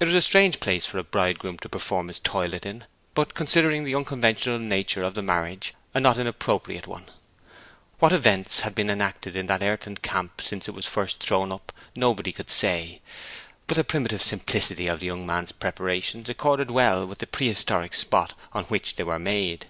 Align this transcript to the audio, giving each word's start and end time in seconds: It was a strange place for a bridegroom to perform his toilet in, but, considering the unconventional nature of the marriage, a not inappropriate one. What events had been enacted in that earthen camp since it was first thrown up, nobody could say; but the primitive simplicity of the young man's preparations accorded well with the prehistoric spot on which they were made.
It 0.00 0.06
was 0.06 0.14
a 0.14 0.22
strange 0.22 0.58
place 0.58 0.86
for 0.86 0.96
a 0.96 1.04
bridegroom 1.04 1.58
to 1.58 1.68
perform 1.68 2.08
his 2.08 2.18
toilet 2.18 2.64
in, 2.64 2.84
but, 3.14 3.34
considering 3.34 3.84
the 3.84 3.94
unconventional 3.94 4.58
nature 4.58 5.02
of 5.04 5.12
the 5.12 5.20
marriage, 5.20 5.74
a 5.92 6.00
not 6.00 6.16
inappropriate 6.16 6.86
one. 6.86 7.10
What 7.98 8.14
events 8.14 8.60
had 8.60 8.74
been 8.74 8.88
enacted 8.88 9.36
in 9.36 9.46
that 9.48 9.60
earthen 9.60 9.96
camp 9.98 10.40
since 10.40 10.66
it 10.66 10.70
was 10.72 10.86
first 10.86 11.22
thrown 11.22 11.52
up, 11.52 11.72
nobody 11.94 12.32
could 12.32 12.48
say; 12.48 13.02
but 13.66 13.76
the 13.76 13.84
primitive 13.84 14.22
simplicity 14.22 14.86
of 14.86 15.00
the 15.00 15.06
young 15.08 15.26
man's 15.26 15.52
preparations 15.52 16.30
accorded 16.30 16.70
well 16.70 17.04
with 17.06 17.18
the 17.18 17.26
prehistoric 17.26 17.92
spot 17.92 18.32
on 18.54 18.64
which 18.68 18.96
they 18.96 19.04
were 19.04 19.18
made. 19.18 19.66